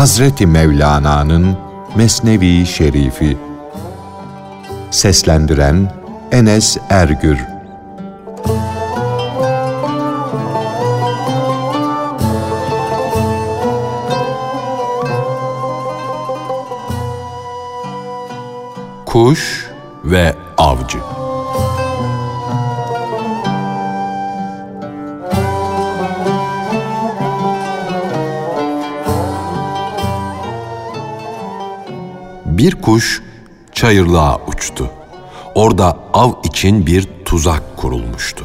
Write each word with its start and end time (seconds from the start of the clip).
Hazreti 0.00 0.46
Mevlana'nın 0.46 1.56
Mesnevi 1.96 2.66
Şerifi. 2.66 3.38
Seslendiren 4.90 5.92
Enes 6.32 6.76
Ergür. 6.90 7.38
Kuş 19.06 19.70
ve 20.04 20.36
Avcı 20.58 21.19
Bir 32.60 32.74
kuş 32.74 33.22
çayırlığa 33.72 34.38
uçtu. 34.46 34.90
Orada 35.54 35.98
av 36.12 36.32
için 36.44 36.86
bir 36.86 37.08
tuzak 37.24 37.76
kurulmuştu. 37.76 38.44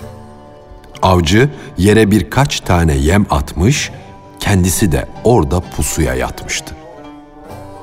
Avcı 1.02 1.50
yere 1.78 2.12
birkaç 2.12 2.60
tane 2.60 2.96
yem 2.98 3.26
atmış, 3.30 3.92
kendisi 4.40 4.92
de 4.92 5.08
orada 5.24 5.60
pusuya 5.60 6.14
yatmıştı. 6.14 6.76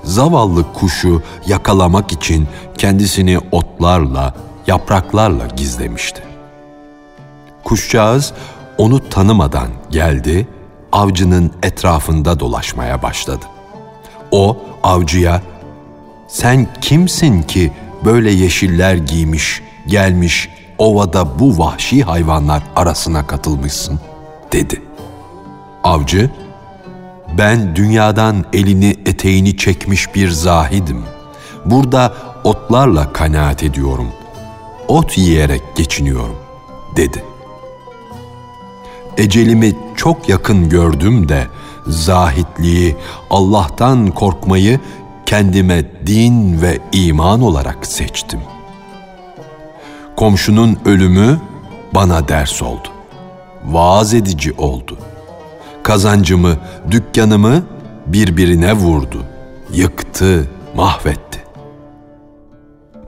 Zavallı 0.05 0.73
kuşu 0.73 1.23
yakalamak 1.47 2.13
için 2.13 2.49
kendisini 2.79 3.39
otlarla, 3.39 4.35
yapraklarla 4.67 5.47
gizlemişti. 5.57 6.23
Kuşcağız 7.65 8.33
onu 8.79 9.09
tanımadan 9.09 9.69
geldi, 9.91 10.49
avcının 10.93 11.53
etrafında 11.63 12.41
dolaşmaya 12.41 13.03
başladı. 13.03 13.45
O 14.31 14.59
avcıya 14.83 15.43
sen 16.33 16.67
kimsin 16.81 17.43
ki 17.43 17.73
böyle 18.05 18.31
yeşiller 18.31 18.95
giymiş, 18.95 19.63
gelmiş 19.87 20.49
ovada 20.79 21.39
bu 21.39 21.59
vahşi 21.59 22.03
hayvanlar 22.03 22.63
arasına 22.77 23.27
katılmışsın?" 23.27 24.01
dedi. 24.53 24.83
Avcı, 25.85 26.31
"Ben 27.39 27.77
dünyadan 27.77 28.45
elini 28.53 28.97
eteğini 29.07 29.57
çekmiş 29.57 30.15
bir 30.15 30.31
zahidim. 30.31 31.05
Burada 31.65 32.15
otlarla 32.45 33.13
kanaat 33.13 33.63
ediyorum. 33.63 34.09
Ot 34.89 35.19
yiyerek 35.19 35.63
geçiniyorum." 35.77 36.37
dedi. 36.97 37.25
Ecelimi 39.17 39.77
çok 39.97 40.29
yakın 40.29 40.69
gördüm 40.69 41.29
de 41.29 41.47
zahitliği, 41.87 42.97
Allah'tan 43.31 44.07
korkmayı 44.07 44.81
kendime 45.27 45.85
din 46.07 46.63
ve 46.63 46.79
iman 46.93 47.43
olarak 47.43 47.87
seçtim. 47.87 48.41
Komşunun 50.17 50.79
ölümü 50.85 51.41
bana 51.95 52.29
ders 52.29 52.63
oldu. 52.63 52.89
Vaaz 53.65 54.15
edici 54.15 54.53
oldu. 54.53 54.99
Kazancımı, 55.83 56.57
dükkanımı 56.91 57.63
birbirine 58.07 58.73
vurdu. 58.73 59.25
Yıktı, 59.73 60.51
mahvetti. 60.77 61.45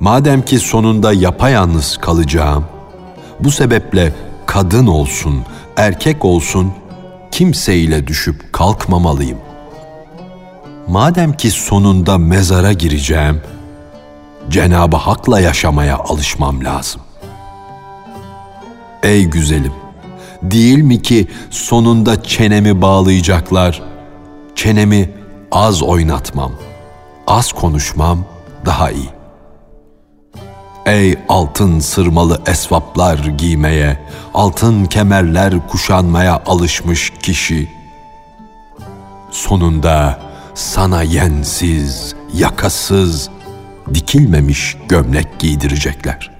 Madem 0.00 0.42
ki 0.42 0.58
sonunda 0.58 1.12
yapayalnız 1.12 1.96
kalacağım, 1.96 2.64
bu 3.40 3.50
sebeple 3.50 4.12
kadın 4.46 4.86
olsun, 4.86 5.42
erkek 5.76 6.24
olsun 6.24 6.72
kimseyle 7.30 8.06
düşüp 8.06 8.52
kalkmamalıyım.'' 8.52 9.53
Madem 10.88 11.32
ki 11.32 11.50
sonunda 11.50 12.18
mezara 12.18 12.72
gireceğim, 12.72 13.42
Cenabı 14.48 14.96
Hak'la 14.96 15.40
yaşamaya 15.40 15.96
alışmam 15.98 16.64
lazım. 16.64 17.00
Ey 19.02 19.24
güzelim, 19.24 19.72
değil 20.42 20.78
mi 20.78 21.02
ki 21.02 21.28
sonunda 21.50 22.22
çenemi 22.22 22.82
bağlayacaklar? 22.82 23.82
Çenemi 24.54 25.10
az 25.52 25.82
oynatmam, 25.82 26.52
az 27.26 27.52
konuşmam 27.52 28.24
daha 28.66 28.90
iyi. 28.90 29.08
Ey 30.86 31.14
altın 31.28 31.80
sırmalı 31.80 32.42
esvaplar 32.46 33.18
giymeye, 33.18 33.98
altın 34.34 34.84
kemerler 34.84 35.68
kuşanmaya 35.68 36.42
alışmış 36.46 37.12
kişi, 37.22 37.68
sonunda 39.30 40.18
sana 40.54 41.02
yensiz, 41.02 42.14
yakasız, 42.34 43.30
dikilmemiş 43.94 44.76
gömlek 44.88 45.38
giydirecekler. 45.38 46.30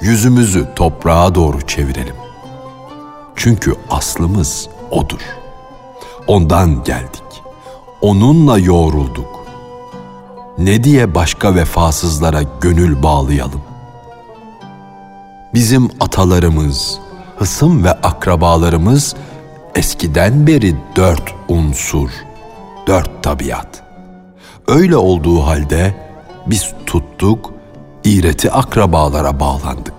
Yüzümüzü 0.00 0.66
toprağa 0.76 1.34
doğru 1.34 1.66
çevirelim. 1.66 2.14
Çünkü 3.36 3.74
aslımız 3.90 4.68
odur. 4.90 5.20
Ondan 6.26 6.84
geldik. 6.84 7.22
Onunla 8.00 8.58
yoğrulduk. 8.58 9.46
Ne 10.58 10.84
diye 10.84 11.14
başka 11.14 11.54
vefasızlara 11.54 12.42
gönül 12.60 13.02
bağlayalım? 13.02 13.60
Bizim 15.54 15.90
atalarımız, 16.00 16.98
hısım 17.38 17.84
ve 17.84 17.92
akrabalarımız 17.92 19.16
eskiden 19.74 20.46
beri 20.46 20.76
dört 20.96 21.34
unsur, 21.48 22.10
dört 22.86 23.22
tabiat. 23.22 23.82
Öyle 24.68 24.96
olduğu 24.96 25.40
halde 25.40 25.94
biz 26.46 26.74
tuttuk, 26.86 27.52
iğreti 28.04 28.50
akrabalara 28.50 29.40
bağlandık. 29.40 29.94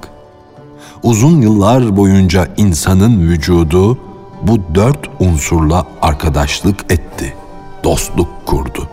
Uzun 1.03 1.41
yıllar 1.41 1.97
boyunca 1.97 2.47
insanın 2.57 3.19
vücudu 3.19 3.97
bu 4.41 4.75
dört 4.75 5.09
unsurla 5.19 5.85
arkadaşlık 6.01 6.91
etti, 6.91 7.35
dostluk 7.83 8.45
kurdu. 8.45 8.87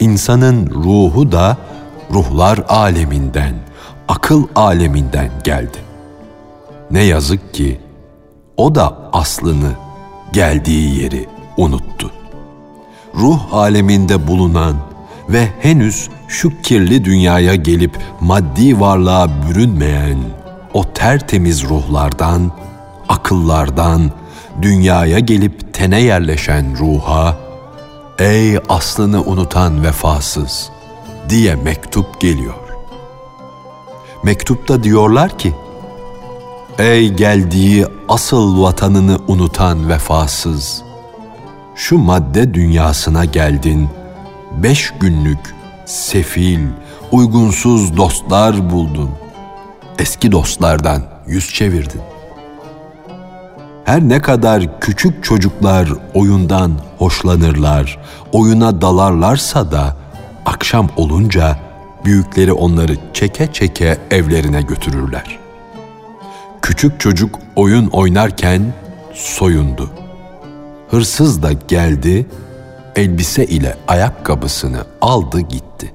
İnsanın 0.00 0.70
ruhu 0.70 1.32
da 1.32 1.56
ruhlar 2.12 2.64
aleminden, 2.68 3.54
akıl 4.08 4.46
aleminden 4.54 5.30
geldi. 5.44 5.78
Ne 6.90 7.02
yazık 7.02 7.54
ki 7.54 7.80
o 8.56 8.74
da 8.74 8.98
aslını, 9.12 9.72
geldiği 10.32 11.02
yeri 11.02 11.39
unuttu. 11.56 12.10
Ruh 13.14 13.40
aleminde 13.52 14.26
bulunan 14.28 14.76
ve 15.28 15.48
henüz 15.60 16.08
şu 16.28 16.62
kirli 16.62 17.04
dünyaya 17.04 17.54
gelip 17.54 17.98
maddi 18.20 18.80
varlığa 18.80 19.28
bürünmeyen 19.48 20.18
o 20.74 20.92
tertemiz 20.92 21.64
ruhlardan, 21.64 22.52
akıllardan, 23.08 24.10
dünyaya 24.62 25.18
gelip 25.18 25.74
tene 25.74 26.00
yerleşen 26.00 26.78
ruha, 26.78 27.36
''Ey 28.18 28.58
aslını 28.68 29.22
unutan 29.22 29.84
vefasız'' 29.84 30.70
diye 31.28 31.54
mektup 31.54 32.20
geliyor. 32.20 32.54
Mektupta 34.24 34.82
diyorlar 34.82 35.38
ki, 35.38 35.54
''Ey 36.78 37.08
geldiği 37.08 37.86
asıl 38.08 38.62
vatanını 38.62 39.18
unutan 39.28 39.88
vefasız'' 39.88 40.89
şu 41.74 41.98
madde 41.98 42.54
dünyasına 42.54 43.24
geldin, 43.24 43.88
beş 44.62 44.92
günlük 45.00 45.54
sefil, 45.86 46.60
uygunsuz 47.12 47.96
dostlar 47.96 48.70
buldun. 48.70 49.10
Eski 49.98 50.32
dostlardan 50.32 51.02
yüz 51.26 51.54
çevirdin. 51.54 52.00
Her 53.84 54.00
ne 54.00 54.22
kadar 54.22 54.80
küçük 54.80 55.24
çocuklar 55.24 55.88
oyundan 56.14 56.72
hoşlanırlar, 56.98 57.98
oyuna 58.32 58.80
dalarlarsa 58.80 59.72
da 59.72 59.96
akşam 60.46 60.88
olunca 60.96 61.58
büyükleri 62.04 62.52
onları 62.52 62.96
çeke 63.12 63.52
çeke 63.52 63.98
evlerine 64.10 64.62
götürürler. 64.62 65.38
Küçük 66.62 67.00
çocuk 67.00 67.38
oyun 67.56 67.86
oynarken 67.86 68.62
soyundu 69.14 69.90
hırsız 70.90 71.42
da 71.42 71.52
geldi, 71.52 72.26
elbise 72.96 73.46
ile 73.46 73.76
ayakkabısını 73.88 74.84
aldı 75.00 75.40
gitti. 75.40 75.94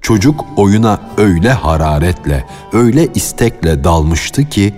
Çocuk 0.00 0.44
oyuna 0.56 1.00
öyle 1.16 1.52
hararetle, 1.52 2.44
öyle 2.72 3.08
istekle 3.14 3.84
dalmıştı 3.84 4.48
ki, 4.48 4.74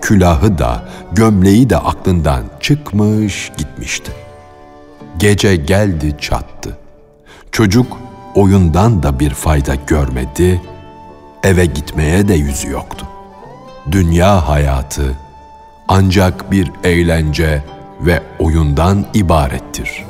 külahı 0.00 0.58
da, 0.58 0.84
gömleği 1.12 1.70
de 1.70 1.76
aklından 1.76 2.42
çıkmış 2.60 3.52
gitmişti. 3.58 4.12
Gece 5.18 5.56
geldi 5.56 6.16
çattı. 6.20 6.78
Çocuk 7.52 7.98
oyundan 8.34 9.02
da 9.02 9.20
bir 9.20 9.30
fayda 9.30 9.74
görmedi, 9.74 10.62
eve 11.42 11.66
gitmeye 11.66 12.28
de 12.28 12.34
yüzü 12.34 12.70
yoktu. 12.70 13.06
Dünya 13.90 14.48
hayatı 14.48 15.14
ancak 15.88 16.50
bir 16.50 16.70
eğlence, 16.84 17.62
ve 18.06 18.22
oyundan 18.38 19.06
ibarettir. 19.14 20.04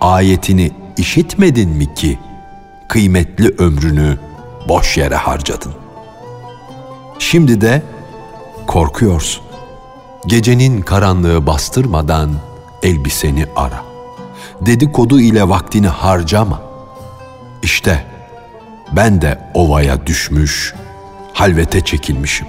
Ayetini 0.00 0.70
işitmedin 0.96 1.70
mi 1.70 1.94
ki 1.94 2.18
kıymetli 2.88 3.48
ömrünü 3.58 4.18
boş 4.68 4.96
yere 4.96 5.16
harcadın? 5.16 5.72
Şimdi 7.18 7.60
de 7.60 7.82
korkuyorsun. 8.66 9.42
Gecenin 10.26 10.82
karanlığı 10.82 11.46
bastırmadan 11.46 12.30
elbiseni 12.82 13.46
ara. 13.56 13.82
Dedikodu 14.60 15.20
ile 15.20 15.48
vaktini 15.48 15.88
harcama. 15.88 16.62
İşte 17.62 18.06
ben 18.92 19.22
de 19.22 19.50
ovaya 19.54 20.06
düşmüş, 20.06 20.74
halvete 21.32 21.80
çekilmişim. 21.80 22.46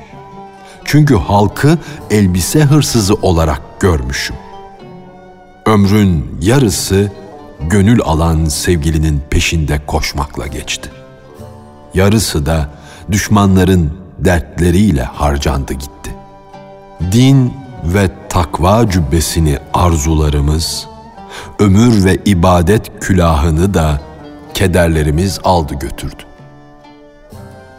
Çünkü 0.85 1.15
halkı 1.15 1.77
elbise 2.09 2.61
hırsızı 2.61 3.13
olarak 3.13 3.79
görmüşüm. 3.79 4.35
Ömrün 5.71 6.37
yarısı 6.41 7.11
gönül 7.69 8.01
alan 8.01 8.45
sevgilinin 8.45 9.21
peşinde 9.29 9.81
koşmakla 9.87 10.47
geçti. 10.47 10.89
Yarısı 11.93 12.45
da 12.45 12.69
düşmanların 13.11 13.93
dertleriyle 14.19 15.03
harcandı 15.03 15.73
gitti. 15.73 16.15
Din 17.11 17.53
ve 17.83 18.09
takva 18.29 18.89
cübbesini 18.89 19.57
arzularımız, 19.73 20.87
ömür 21.59 22.05
ve 22.05 22.17
ibadet 22.25 22.99
külahını 22.99 23.73
da 23.73 24.01
kederlerimiz 24.53 25.39
aldı 25.43 25.73
götürdü. 25.73 26.23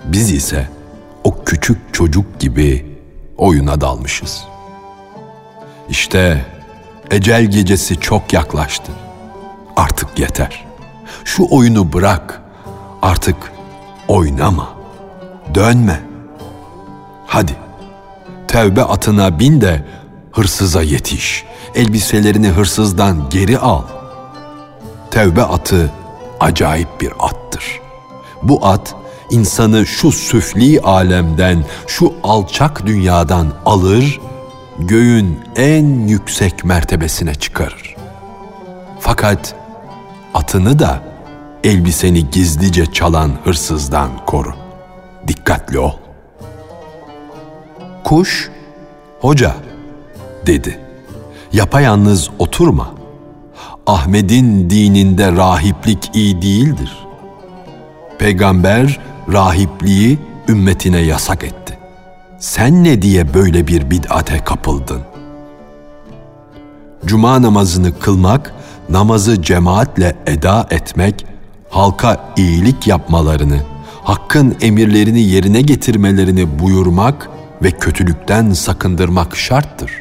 Biz 0.04 0.32
ise 0.32 0.68
o 1.24 1.44
küçük 1.44 1.94
çocuk 1.94 2.40
gibi 2.40 2.96
oyuna 3.36 3.80
dalmışız. 3.80 4.44
İşte 5.88 6.44
ecel 7.12 7.44
gecesi 7.44 8.00
çok 8.00 8.32
yaklaştı. 8.32 8.92
Artık 9.76 10.18
yeter. 10.18 10.64
Şu 11.24 11.46
oyunu 11.50 11.92
bırak. 11.92 12.42
Artık 13.02 13.36
oynama. 14.08 14.68
Dönme. 15.54 16.00
Hadi. 17.26 17.56
Tevbe 18.48 18.82
atına 18.82 19.38
bin 19.38 19.60
de 19.60 19.84
hırsıza 20.32 20.82
yetiş. 20.82 21.44
Elbiselerini 21.74 22.48
hırsızdan 22.48 23.30
geri 23.30 23.58
al. 23.58 23.82
Tevbe 25.10 25.42
atı 25.42 25.90
acayip 26.40 27.00
bir 27.00 27.12
attır. 27.18 27.80
Bu 28.42 28.66
at 28.66 28.94
insanı 29.30 29.86
şu 29.86 30.12
süfli 30.12 30.80
alemden, 30.80 31.64
şu 31.86 32.14
alçak 32.22 32.86
dünyadan 32.86 33.52
alır, 33.64 34.20
göğün 34.78 35.38
en 35.56 36.08
yüksek 36.08 36.64
mertebesine 36.64 37.34
çıkarır. 37.34 37.96
Fakat 39.00 39.54
atını 40.34 40.78
da 40.78 41.02
elbiseni 41.64 42.30
gizlice 42.30 42.86
çalan 42.86 43.30
hırsızdan 43.44 44.10
koru. 44.26 44.54
Dikkatli 45.28 45.78
ol. 45.78 45.92
Kuş, 48.04 48.50
hoca 49.20 49.54
dedi. 50.46 50.78
Yapayalnız 51.52 52.30
oturma. 52.38 52.94
Ahmet'in 53.86 54.70
dininde 54.70 55.32
rahiplik 55.32 56.10
iyi 56.14 56.42
değildir. 56.42 57.06
Peygamber 58.18 59.00
rahipliği 59.32 60.18
ümmetine 60.48 60.98
yasak 61.00 61.44
etti. 61.44 61.78
Sen 62.42 62.84
ne 62.84 63.02
diye 63.02 63.34
böyle 63.34 63.66
bir 63.66 63.90
bid'ate 63.90 64.44
kapıldın? 64.44 65.00
Cuma 67.06 67.42
namazını 67.42 67.98
kılmak, 67.98 68.54
namazı 68.88 69.42
cemaatle 69.42 70.16
eda 70.26 70.66
etmek, 70.70 71.26
halka 71.70 72.34
iyilik 72.36 72.86
yapmalarını, 72.86 73.60
hakkın 74.04 74.56
emirlerini 74.60 75.22
yerine 75.22 75.60
getirmelerini 75.60 76.58
buyurmak 76.58 77.30
ve 77.62 77.70
kötülükten 77.70 78.52
sakındırmak 78.52 79.36
şarttır. 79.36 79.92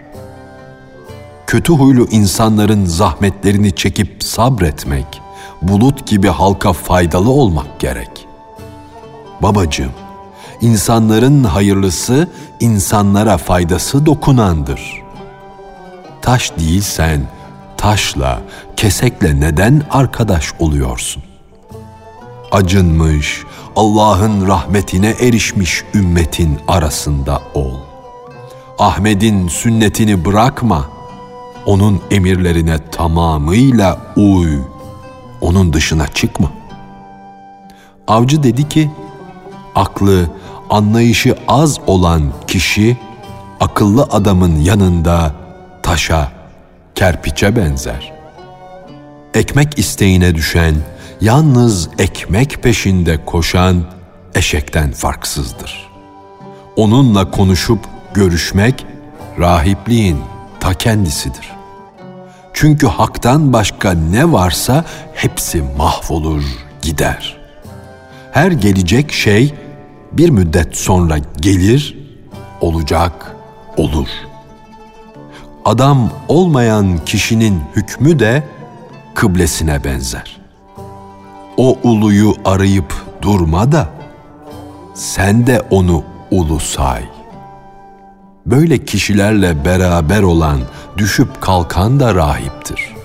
Kötü 1.47 1.73
huylu 1.73 2.07
insanların 2.11 2.85
zahmetlerini 2.85 3.75
çekip 3.75 4.23
sabretmek, 4.23 5.21
bulut 5.61 6.07
gibi 6.07 6.27
halka 6.27 6.73
faydalı 6.73 7.29
olmak 7.29 7.79
gerek. 7.79 8.27
Babacığım, 9.41 9.91
insanların 10.61 11.43
hayırlısı 11.43 12.27
insanlara 12.59 13.37
faydası 13.37 14.05
dokunandır. 14.05 15.01
Taş 16.21 16.51
değilsen 16.59 17.21
taşla, 17.77 18.41
kesekle 18.77 19.39
neden 19.39 19.83
arkadaş 19.91 20.53
oluyorsun? 20.59 21.23
Acınmış, 22.51 23.43
Allah'ın 23.75 24.47
rahmetine 24.47 25.09
erişmiş 25.09 25.83
ümmetin 25.93 26.59
arasında 26.67 27.41
ol. 27.53 27.73
Ahmet'in 28.79 29.47
sünnetini 29.47 30.25
bırakma. 30.25 30.85
Onun 31.65 32.01
emirlerine 32.11 32.77
tamamıyla 32.91 34.01
uy. 34.15 34.59
Onun 35.41 35.73
dışına 35.73 36.07
çıkma. 36.07 36.51
Avcı 38.07 38.43
dedi 38.43 38.69
ki, 38.69 38.91
aklı, 39.75 40.29
anlayışı 40.71 41.35
az 41.47 41.79
olan 41.87 42.33
kişi 42.47 42.97
akıllı 43.59 44.03
adamın 44.03 44.55
yanında 44.55 45.31
taşa, 45.83 46.31
kerpiçe 46.95 47.55
benzer. 47.55 48.13
Ekmek 49.33 49.79
isteğine 49.79 50.35
düşen, 50.35 50.75
yalnız 51.21 51.89
ekmek 51.99 52.63
peşinde 52.63 53.25
koşan 53.25 53.83
eşekten 54.35 54.91
farksızdır. 54.91 55.89
Onunla 56.75 57.31
konuşup 57.31 57.79
görüşmek 58.13 58.85
rahipliğin 59.39 60.17
ta 60.59 60.73
kendisidir. 60.73 61.51
Çünkü 62.53 62.87
haktan 62.87 63.53
başka 63.53 63.91
ne 63.91 64.31
varsa 64.31 64.85
hepsi 65.13 65.63
mahvolur, 65.77 66.43
gider. 66.81 67.37
Her 68.31 68.51
gelecek 68.51 69.11
şey 69.11 69.53
bir 70.11 70.29
müddet 70.29 70.77
sonra 70.77 71.17
gelir, 71.17 71.97
olacak, 72.61 73.35
olur. 73.77 74.07
Adam 75.65 76.09
olmayan 76.27 76.97
kişinin 77.05 77.59
hükmü 77.75 78.19
de 78.19 78.43
kıblesine 79.13 79.83
benzer. 79.83 80.37
O 81.57 81.77
uluyu 81.83 82.33
arayıp 82.45 82.93
durma 83.21 83.71
da 83.71 83.89
sen 84.93 85.47
de 85.47 85.61
onu 85.69 86.03
ulu 86.31 86.59
say. 86.59 87.03
Böyle 88.45 88.85
kişilerle 88.85 89.65
beraber 89.65 90.23
olan 90.23 90.59
düşüp 90.97 91.41
kalkan 91.41 91.99
da 91.99 92.15
rahiptir. 92.15 92.95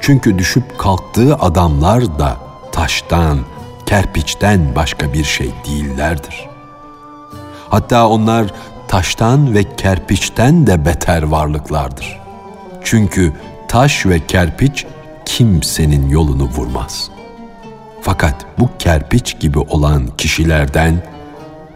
Çünkü 0.00 0.38
düşüp 0.38 0.78
kalktığı 0.78 1.34
adamlar 1.34 2.18
da 2.18 2.36
taştan, 2.72 3.38
kerpiçten 3.86 4.74
başka 4.74 5.12
bir 5.12 5.24
şey 5.24 5.50
değillerdir. 5.68 6.48
Hatta 7.68 8.08
onlar 8.08 8.46
taştan 8.88 9.54
ve 9.54 9.76
kerpiçten 9.76 10.66
de 10.66 10.84
beter 10.84 11.22
varlıklardır. 11.22 12.20
Çünkü 12.84 13.32
taş 13.68 14.06
ve 14.06 14.26
kerpiç 14.26 14.86
kimsenin 15.24 16.08
yolunu 16.08 16.44
vurmaz. 16.44 17.10
Fakat 18.00 18.46
bu 18.58 18.68
kerpiç 18.78 19.40
gibi 19.40 19.58
olan 19.58 20.06
kişilerden 20.18 21.02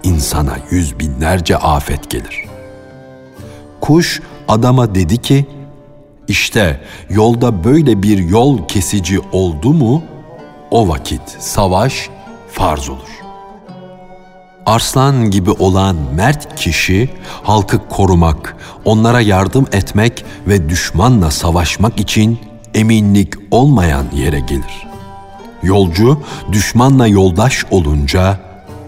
insana 0.02 0.56
yüz 0.70 0.98
binlerce 0.98 1.56
afet 1.56 2.10
gelir. 2.10 2.44
Kuş 3.80 4.22
adama 4.48 4.94
dedi 4.94 5.18
ki, 5.18 5.46
işte 6.28 6.80
yolda 7.10 7.64
böyle 7.64 8.02
bir 8.02 8.18
yol 8.18 8.68
kesici 8.68 9.20
oldu 9.32 9.72
mu, 9.72 10.02
o 10.70 10.88
vakit 10.88 11.22
savaş 11.38 12.10
farz 12.50 12.88
olur. 12.88 13.18
Arslan 14.66 15.30
gibi 15.30 15.50
olan 15.50 15.96
mert 16.14 16.56
kişi 16.56 17.10
halkı 17.42 17.88
korumak, 17.88 18.56
onlara 18.84 19.20
yardım 19.20 19.66
etmek 19.72 20.24
ve 20.46 20.68
düşmanla 20.68 21.30
savaşmak 21.30 22.00
için 22.00 22.38
eminlik 22.74 23.34
olmayan 23.50 24.04
yere 24.14 24.40
gelir. 24.40 24.86
Yolcu 25.62 26.22
düşmanla 26.52 27.06
yoldaş 27.06 27.64
olunca 27.70 28.40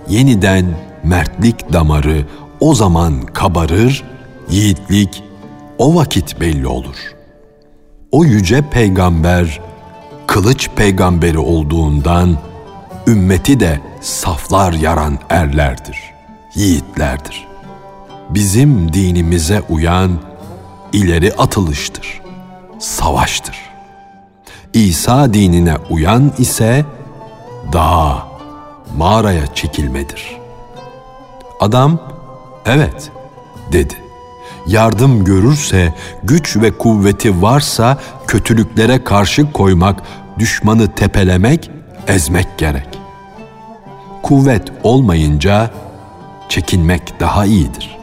yeniden 0.08 0.66
mertlik 1.04 1.72
damarı 1.72 2.26
o 2.60 2.74
zaman 2.74 3.22
kabarır, 3.22 4.04
yiğitlik 4.50 5.22
o 5.78 5.94
vakit 5.94 6.40
belli 6.40 6.66
olur. 6.66 6.96
O 8.12 8.24
yüce 8.24 8.62
peygamber 8.70 9.60
kılıç 10.30 10.68
peygamberi 10.76 11.38
olduğundan 11.38 12.38
ümmeti 13.06 13.60
de 13.60 13.80
saflar 14.00 14.72
yaran 14.72 15.18
erlerdir, 15.30 16.14
yiğitlerdir. 16.54 17.46
Bizim 18.28 18.92
dinimize 18.92 19.62
uyan 19.68 20.10
ileri 20.92 21.32
atılıştır, 21.34 22.20
savaştır. 22.78 23.56
İsa 24.72 25.34
dinine 25.34 25.76
uyan 25.90 26.32
ise 26.38 26.84
dağa, 27.72 28.26
mağaraya 28.96 29.54
çekilmedir. 29.54 30.36
Adam, 31.60 31.98
evet 32.66 33.10
dedi. 33.72 33.94
Yardım 34.70 35.24
görürse, 35.24 35.94
güç 36.22 36.56
ve 36.56 36.78
kuvveti 36.78 37.42
varsa 37.42 37.98
kötülüklere 38.26 39.04
karşı 39.04 39.52
koymak, 39.52 40.02
düşmanı 40.38 40.94
tepelemek, 40.94 41.70
ezmek 42.06 42.58
gerek. 42.58 42.88
Kuvvet 44.22 44.72
olmayınca 44.82 45.70
çekinmek 46.48 47.20
daha 47.20 47.46
iyidir. 47.46 47.98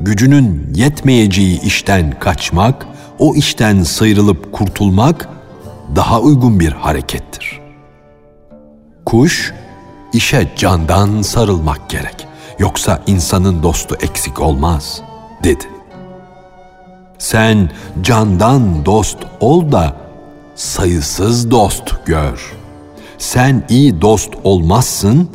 Gücünün 0.00 0.72
yetmeyeceği 0.74 1.60
işten 1.60 2.18
kaçmak, 2.18 2.86
o 3.18 3.34
işten 3.34 3.82
sıyrılıp 3.82 4.52
kurtulmak 4.52 5.28
daha 5.96 6.20
uygun 6.20 6.60
bir 6.60 6.72
harekettir. 6.72 7.60
Kuş, 9.06 9.52
işe 10.12 10.52
candan 10.56 11.22
sarılmak 11.22 11.90
gerek. 11.90 12.26
Yoksa 12.58 13.02
insanın 13.06 13.62
dostu 13.62 13.96
eksik 14.00 14.40
olmaz, 14.40 15.02
dedi. 15.44 15.64
Sen 17.18 17.70
candan 18.02 18.86
dost 18.86 19.18
ol 19.40 19.72
da 19.72 19.96
sayısız 20.54 21.50
dost 21.50 22.06
gör. 22.06 22.52
Sen 23.18 23.64
iyi 23.68 24.00
dost 24.00 24.30
olmazsın, 24.44 25.30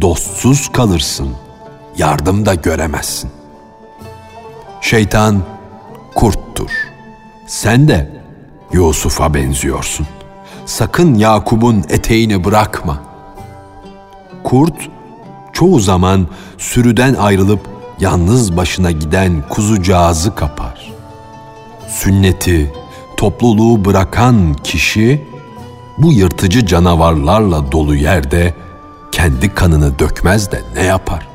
dostsuz 0.00 0.72
kalırsın. 0.72 1.28
Yardım 1.96 2.46
da 2.46 2.54
göremezsin. 2.54 3.30
Şeytan 4.80 5.42
kurttur. 6.14 6.70
Sen 7.46 7.88
de 7.88 8.10
Yusuf'a 8.72 9.34
benziyorsun. 9.34 10.06
Sakın 10.66 11.14
Yakup'un 11.14 11.84
eteğini 11.88 12.44
bırakma. 12.44 13.02
Kurt 14.44 14.88
çoğu 15.52 15.80
zaman 15.80 16.28
sürüden 16.58 17.14
ayrılıp 17.14 17.71
yalnız 18.02 18.56
başına 18.56 18.90
giden 18.90 19.44
kuzucağızı 19.48 20.34
kapar. 20.34 20.92
Sünneti, 21.88 22.72
topluluğu 23.16 23.84
bırakan 23.84 24.54
kişi 24.54 25.24
bu 25.98 26.12
yırtıcı 26.12 26.66
canavarlarla 26.66 27.72
dolu 27.72 27.94
yerde 27.94 28.54
kendi 29.12 29.54
kanını 29.54 29.98
dökmez 29.98 30.52
de 30.52 30.60
ne 30.74 30.82
yapar? 30.82 31.28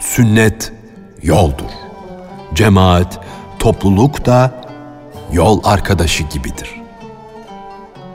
Sünnet 0.00 0.72
yoldur. 1.22 1.70
Cemaat, 2.54 3.20
topluluk 3.58 4.26
da 4.26 4.64
yol 5.32 5.60
arkadaşı 5.64 6.22
gibidir. 6.22 6.80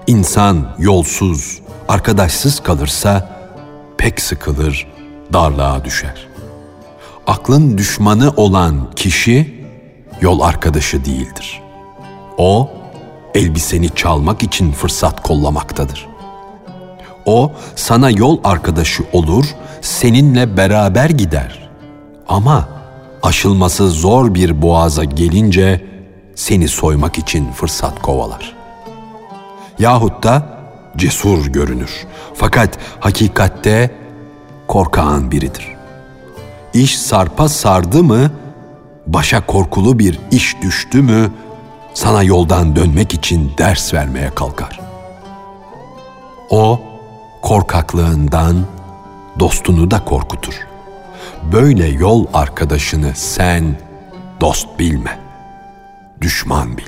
İnsan 0.07 0.75
yolsuz, 0.79 1.61
arkadaşsız 1.87 2.59
kalırsa 2.59 3.29
pek 3.97 4.21
sıkılır, 4.21 4.87
darlığa 5.33 5.85
düşer. 5.85 6.34
Aklın 7.27 7.77
düşmanı 7.77 8.33
olan 8.37 8.91
kişi 8.95 9.65
yol 10.21 10.39
arkadaşı 10.39 11.05
değildir. 11.05 11.61
O 12.37 12.69
elbiseni 13.33 13.89
çalmak 13.89 14.43
için 14.43 14.71
fırsat 14.71 15.21
kollamaktadır. 15.23 16.07
O 17.25 17.51
sana 17.75 18.09
yol 18.09 18.39
arkadaşı 18.43 19.03
olur, 19.13 19.45
seninle 19.81 20.57
beraber 20.57 21.09
gider. 21.09 21.69
Ama 22.27 22.69
aşılması 23.23 23.89
zor 23.89 24.33
bir 24.33 24.61
boğaza 24.61 25.03
gelince 25.03 25.85
seni 26.35 26.67
soymak 26.67 27.17
için 27.17 27.51
fırsat 27.51 28.01
kovalar. 28.01 28.55
Yahut 29.79 30.23
da 30.23 30.47
cesur 30.97 31.47
görünür. 31.47 32.05
Fakat 32.33 32.77
hakikatte 32.99 33.91
korkağın 34.67 35.31
biridir. 35.31 35.74
İş 36.75 36.99
sarpa 36.99 37.49
sardı 37.49 38.03
mı, 38.03 38.31
başa 39.07 39.45
korkulu 39.45 39.99
bir 39.99 40.19
iş 40.31 40.61
düştü 40.61 41.01
mü, 41.01 41.31
sana 41.93 42.23
yoldan 42.23 42.75
dönmek 42.75 43.13
için 43.13 43.51
ders 43.57 43.93
vermeye 43.93 44.29
kalkar. 44.35 44.79
O, 46.49 46.79
korkaklığından 47.41 48.65
dostunu 49.39 49.91
da 49.91 50.05
korkutur. 50.05 50.53
Böyle 51.51 51.87
yol 51.87 52.25
arkadaşını 52.33 53.11
sen 53.15 53.79
dost 54.41 54.79
bilme, 54.79 55.19
düşman 56.21 56.77
bil. 56.77 56.87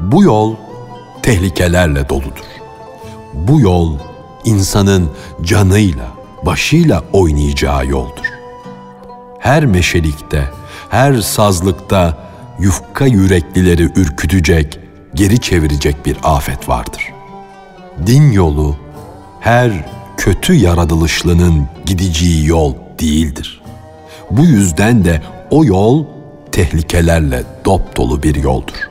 Bu 0.00 0.22
yol 0.22 0.54
tehlikelerle 1.22 2.08
doludur. 2.08 2.50
Bu 3.34 3.60
yol 3.60 3.98
insanın 4.44 5.10
canıyla, 5.42 6.19
başıyla 6.46 7.02
oynayacağı 7.12 7.86
yoldur. 7.86 8.26
Her 9.38 9.66
meşelikte, 9.66 10.44
her 10.90 11.14
sazlıkta 11.14 12.18
yufka 12.58 13.06
yüreklileri 13.06 13.82
ürkütecek, 13.96 14.78
geri 15.14 15.40
çevirecek 15.40 16.06
bir 16.06 16.16
afet 16.22 16.68
vardır. 16.68 17.02
Din 18.06 18.32
yolu 18.32 18.76
her 19.40 19.72
kötü 20.16 20.54
yaratılışlının 20.54 21.68
gideceği 21.86 22.46
yol 22.46 22.74
değildir. 23.00 23.62
Bu 24.30 24.44
yüzden 24.44 25.04
de 25.04 25.22
o 25.50 25.64
yol 25.64 26.04
tehlikelerle 26.52 27.44
dop 27.64 27.96
dolu 27.96 28.22
bir 28.22 28.34
yoldur. 28.34 28.90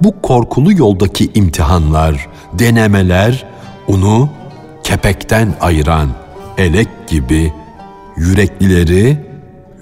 Bu 0.00 0.22
korkulu 0.22 0.72
yoldaki 0.72 1.30
imtihanlar, 1.34 2.28
denemeler 2.52 3.46
onu 3.88 4.28
kepekten 4.86 5.54
ayıran 5.60 6.08
elek 6.58 6.88
gibi 7.08 7.52
yüreklileri 8.16 9.26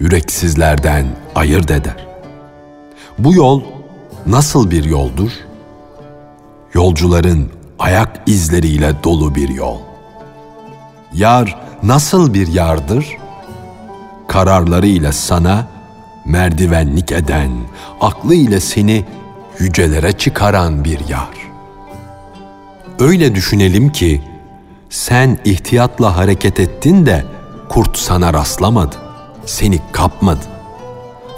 yüreksizlerden 0.00 1.06
ayırt 1.34 1.70
eder. 1.70 2.06
Bu 3.18 3.34
yol 3.34 3.62
nasıl 4.26 4.70
bir 4.70 4.84
yoldur? 4.84 5.30
Yolcuların 6.74 7.50
ayak 7.78 8.22
izleriyle 8.26 8.92
dolu 9.04 9.34
bir 9.34 9.48
yol. 9.48 9.78
Yar 11.12 11.60
nasıl 11.82 12.34
bir 12.34 12.48
yardır? 12.48 13.16
Kararlarıyla 14.28 15.12
sana 15.12 15.66
merdivenlik 16.26 17.12
eden, 17.12 17.50
aklı 18.00 18.34
ile 18.34 18.60
seni 18.60 19.04
yücelere 19.58 20.12
çıkaran 20.12 20.84
bir 20.84 21.08
yar. 21.08 21.34
Öyle 22.98 23.34
düşünelim 23.34 23.92
ki 23.92 24.33
sen 24.94 25.38
ihtiyatla 25.44 26.16
hareket 26.16 26.60
ettin 26.60 27.06
de 27.06 27.24
kurt 27.68 27.98
sana 27.98 28.32
rastlamadı, 28.34 28.96
seni 29.46 29.80
kapmadı. 29.92 30.44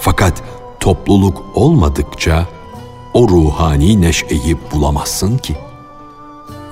Fakat 0.01 0.43
topluluk 0.81 1.45
olmadıkça 1.55 2.47
o 3.15 3.29
ruhani 3.29 4.01
neşeyi 4.01 4.57
bulamazsın 4.73 5.39
ki. 5.39 5.57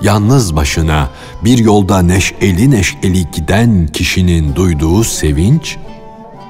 Yalnız 0.01 0.55
başına 0.55 1.09
bir 1.43 1.57
yolda 1.57 2.01
neşeli 2.01 2.71
neşeli 2.71 3.31
giden 3.31 3.87
kişinin 3.87 4.55
duyduğu 4.55 5.03
sevinç, 5.03 5.77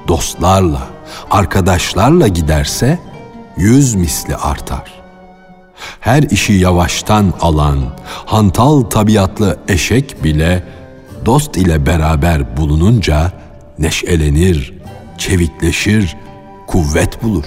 dostlarla, 0.08 0.88
arkadaşlarla 1.30 2.28
giderse 2.28 2.98
yüz 3.56 3.94
misli 3.94 4.36
artar. 4.36 4.95
Her 6.00 6.22
işi 6.22 6.52
yavaştan 6.52 7.32
alan, 7.40 7.78
hantal 8.04 8.82
tabiatlı 8.82 9.58
eşek 9.68 10.24
bile 10.24 10.62
dost 11.26 11.56
ile 11.56 11.86
beraber 11.86 12.56
bulununca 12.56 13.32
neşelenir, 13.78 14.74
çevikleşir, 15.18 16.16
kuvvet 16.66 17.22
bulur. 17.22 17.44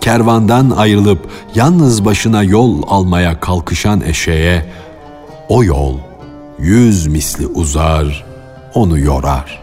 Kervandan 0.00 0.70
ayrılıp 0.70 1.30
yalnız 1.54 2.04
başına 2.04 2.42
yol 2.42 2.82
almaya 2.88 3.40
kalkışan 3.40 4.00
eşeğe 4.00 4.72
o 5.48 5.64
yol 5.64 5.98
yüz 6.58 7.06
misli 7.06 7.46
uzar, 7.46 8.24
onu 8.74 8.98
yorar 8.98 9.62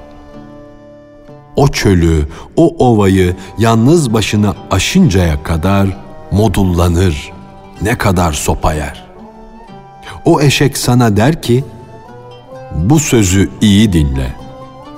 o 1.59 1.67
çölü, 1.67 2.27
o 2.55 2.67
ovayı 2.67 3.35
yalnız 3.57 4.13
başına 4.13 4.55
aşıncaya 4.71 5.43
kadar 5.43 5.97
modullanır, 6.31 7.31
ne 7.81 7.97
kadar 7.97 8.33
sopa 8.33 8.73
yer. 8.73 9.05
O 10.25 10.41
eşek 10.41 10.77
sana 10.77 11.17
der 11.17 11.41
ki, 11.41 11.63
bu 12.75 12.99
sözü 12.99 13.49
iyi 13.61 13.93
dinle. 13.93 14.35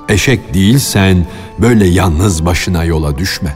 Eşek 0.09 0.53
değilsen 0.53 1.25
böyle 1.59 1.87
yalnız 1.87 2.45
başına 2.45 2.83
yola 2.83 3.17
düşme. 3.17 3.55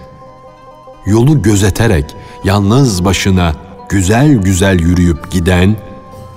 Yolu 1.05 1.41
gözeterek 1.41 2.15
yalnız 2.44 3.05
başına 3.05 3.53
güzel 3.89 4.36
güzel 4.36 4.79
yürüyüp 4.79 5.32
giden 5.32 5.75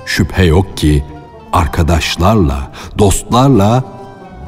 şüphe 0.06 0.44
yok 0.44 0.76
ki 0.76 1.04
arkadaşlarla, 1.52 2.72
dostlarla 2.98 3.84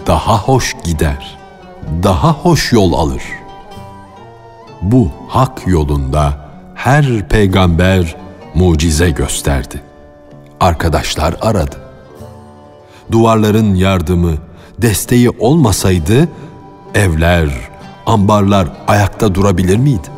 daha 0.07 0.39
hoş 0.39 0.77
gider.'' 0.85 1.41
daha 2.03 2.33
hoş 2.33 2.73
yol 2.73 2.93
alır. 2.93 3.23
Bu 4.83 5.11
hak 5.29 5.67
yolunda 5.67 6.50
her 6.85 7.29
peygamber 7.29 8.17
mucize 8.55 9.11
gösterdi. 9.11 9.83
Arkadaşlar 10.61 11.37
aradı. 11.41 11.77
Duvarların 13.13 13.75
yardımı, 13.75 14.35
desteği 14.79 15.31
olmasaydı 15.31 16.29
evler, 16.95 17.49
ambarlar 18.07 18.69
ayakta 18.89 19.35
durabilir 19.35 19.77
miydi? 19.77 20.09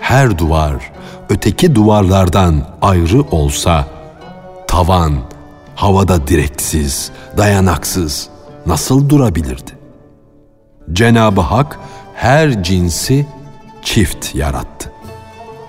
Her 0.00 0.38
duvar 0.38 0.92
öteki 1.28 1.74
duvarlardan 1.74 2.66
ayrı 2.82 3.22
olsa 3.22 3.86
tavan 4.66 5.14
havada 5.74 6.26
direksiz, 6.26 7.10
dayanaksız 7.36 8.28
nasıl 8.66 9.08
durabilirdi? 9.08 9.70
Cenab-ı 10.92 11.40
Hak 11.40 11.78
her 12.14 12.62
cinsi 12.62 13.26
çift 13.82 14.34
yarattı. 14.34 14.97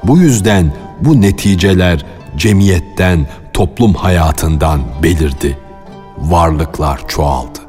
Bu 0.03 0.17
yüzden 0.17 0.73
bu 1.01 1.21
neticeler 1.21 2.05
cemiyetten, 2.37 3.27
toplum 3.53 3.93
hayatından 3.93 4.81
belirdi. 5.03 5.57
Varlıklar 6.17 7.07
çoğaldı. 7.07 7.59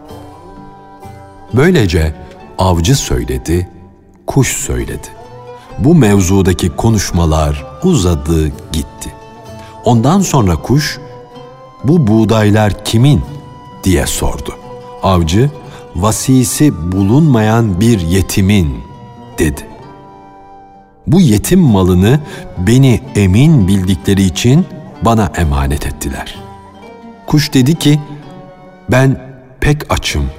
Böylece 1.54 2.14
avcı 2.58 2.96
söyledi, 2.96 3.68
kuş 4.26 4.48
söyledi. 4.56 5.08
Bu 5.78 5.94
mevzudaki 5.94 6.68
konuşmalar 6.68 7.66
uzadı 7.84 8.48
gitti. 8.48 9.12
Ondan 9.84 10.20
sonra 10.20 10.56
kuş, 10.56 10.98
bu 11.84 12.06
buğdaylar 12.06 12.84
kimin 12.84 13.22
diye 13.84 14.06
sordu. 14.06 14.54
Avcı, 15.02 15.50
vasisi 15.96 16.92
bulunmayan 16.92 17.80
bir 17.80 18.00
yetimin 18.00 18.76
dedi. 19.38 19.69
Bu 21.06 21.20
yetim 21.20 21.60
malını 21.60 22.20
beni 22.58 23.00
emin 23.16 23.68
bildikleri 23.68 24.22
için 24.22 24.66
bana 25.02 25.32
emanet 25.36 25.86
ettiler. 25.86 26.38
Kuş 27.26 27.54
dedi 27.54 27.74
ki, 27.74 28.00
ben 28.90 29.20
pek 29.60 29.92
açım, 29.92 30.30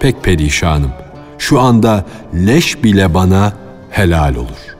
pek 0.00 0.24
perişanım. 0.24 0.92
Şu 1.38 1.60
anda 1.60 2.04
leş 2.34 2.84
bile 2.84 3.14
bana 3.14 3.52
helal 3.90 4.34
olur. 4.34 4.76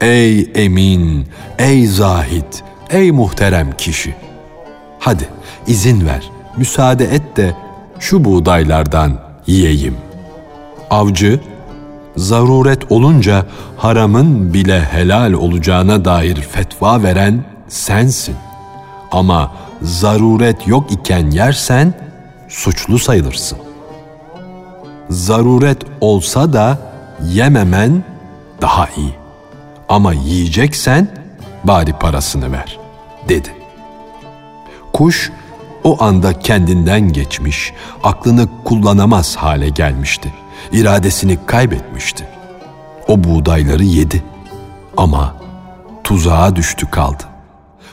Ey 0.00 0.50
emin, 0.54 1.26
ey 1.58 1.86
zahit, 1.86 2.62
ey 2.90 3.12
muhterem 3.12 3.72
kişi. 3.72 4.14
Hadi 4.98 5.28
izin 5.66 6.06
ver, 6.06 6.30
müsaade 6.56 7.04
et 7.04 7.36
de 7.36 7.54
şu 7.98 8.24
buğdaylardan 8.24 9.20
yiyeyim. 9.46 9.96
Avcı, 10.90 11.40
zaruret 12.16 12.92
olunca 12.92 13.46
haramın 13.76 14.54
bile 14.54 14.80
helal 14.80 15.32
olacağına 15.32 16.04
dair 16.04 16.36
fetva 16.36 17.02
veren 17.02 17.44
sensin. 17.68 18.36
Ama 19.12 19.52
zaruret 19.82 20.68
yok 20.68 20.92
iken 20.92 21.30
yersen 21.30 21.94
suçlu 22.48 22.98
sayılırsın. 22.98 23.58
Zaruret 25.10 25.82
olsa 26.00 26.52
da 26.52 26.78
yememen 27.32 28.04
daha 28.62 28.88
iyi. 28.96 29.14
Ama 29.88 30.12
yiyeceksen 30.12 31.08
bari 31.64 31.92
parasını 31.92 32.52
ver, 32.52 32.78
dedi. 33.28 33.48
Kuş 34.92 35.32
o 35.84 36.02
anda 36.04 36.38
kendinden 36.38 37.12
geçmiş, 37.12 37.72
aklını 38.02 38.48
kullanamaz 38.64 39.36
hale 39.36 39.68
gelmişti. 39.68 40.32
İradesini 40.72 41.38
kaybetmişti. 41.46 42.28
O 43.08 43.24
buğdayları 43.24 43.84
yedi 43.84 44.24
ama 44.96 45.34
tuzağa 46.04 46.56
düştü 46.56 46.90
kaldı. 46.90 47.22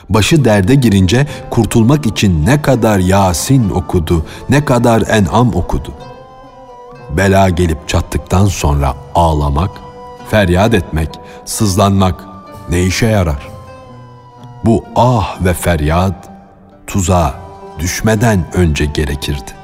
Başı 0.08 0.44
derde 0.44 0.74
girince 0.74 1.26
kurtulmak 1.50 2.06
için 2.06 2.46
ne 2.46 2.62
kadar 2.62 2.98
Yasin 2.98 3.70
okudu, 3.70 4.26
ne 4.48 4.64
kadar 4.64 5.02
En'am 5.08 5.54
okudu. 5.54 5.94
Bela 7.10 7.48
gelip 7.48 7.88
çattıktan 7.88 8.46
sonra 8.46 8.94
ağlamak, 9.14 9.70
feryat 10.30 10.74
etmek, 10.74 11.08
sızlanmak 11.44 12.24
ne 12.70 12.82
işe 12.82 13.06
yarar? 13.06 13.48
Bu 14.64 14.84
ah 14.96 15.44
ve 15.44 15.54
feryat 15.54 16.30
tuzağa 16.86 17.34
düşmeden 17.78 18.44
önce 18.54 18.84
gerekirdi. 18.84 19.63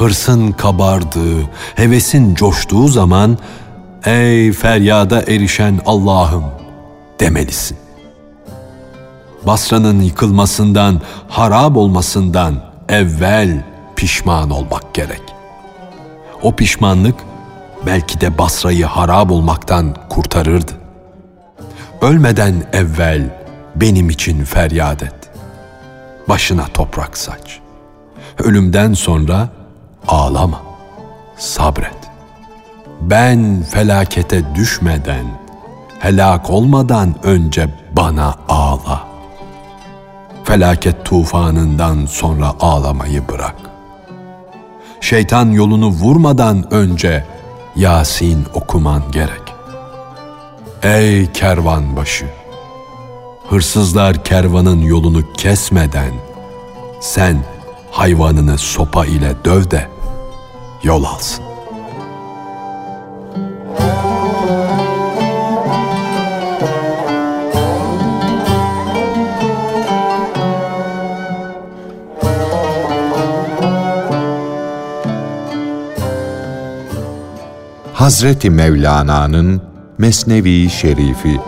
Hırsın 0.00 0.52
kabardığı, 0.52 1.42
hevesin 1.74 2.34
coştuğu 2.34 2.88
zaman 2.88 3.38
ey 4.04 4.52
feryada 4.52 5.22
erişen 5.22 5.80
Allah'ım 5.86 6.44
demelisin. 7.20 7.76
Basra'nın 9.46 10.00
yıkılmasından, 10.00 11.00
harap 11.28 11.76
olmasından 11.76 12.54
evvel 12.88 13.64
pişman 13.96 14.50
olmak 14.50 14.94
gerek. 14.94 15.22
O 16.42 16.56
pişmanlık 16.56 17.14
belki 17.86 18.20
de 18.20 18.38
Basra'yı 18.38 18.86
harap 18.86 19.30
olmaktan 19.30 19.96
kurtarırdı. 20.08 20.72
Ölmeden 22.02 22.54
evvel 22.72 23.40
benim 23.76 24.10
için 24.10 24.44
feryat 24.44 25.02
et. 25.02 25.30
Başına 26.28 26.64
toprak 26.64 27.18
saç. 27.18 27.60
Ölümden 28.38 28.92
sonra 28.92 29.59
ağlama, 30.10 30.62
sabret. 31.36 31.96
Ben 33.00 33.62
felakete 33.70 34.54
düşmeden, 34.54 35.24
helak 35.98 36.50
olmadan 36.50 37.14
önce 37.22 37.68
bana 37.92 38.34
ağla. 38.48 39.08
Felaket 40.44 41.04
tufanından 41.04 42.06
sonra 42.06 42.54
ağlamayı 42.60 43.28
bırak. 43.28 43.56
Şeytan 45.00 45.50
yolunu 45.50 45.86
vurmadan 45.88 46.74
önce 46.74 47.24
Yasin 47.76 48.46
okuman 48.54 49.02
gerek. 49.12 49.54
Ey 50.82 51.32
kervan 51.32 51.96
başı! 51.96 52.26
Hırsızlar 53.48 54.24
kervanın 54.24 54.80
yolunu 54.80 55.32
kesmeden 55.32 56.12
sen 57.00 57.36
hayvanını 57.90 58.58
sopa 58.58 59.06
ile 59.06 59.34
döv 59.44 59.70
de 59.70 59.88
yol 60.82 61.04
alsın. 61.04 61.44
Hazreti 77.94 78.50
Mevlana'nın 78.50 79.62
Mesnevi 79.98 80.70
Şerifi 80.70 81.40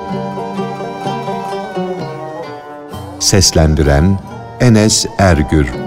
Seslendiren 3.21 4.19
Enes 4.61 5.07
Ergür 5.19 5.82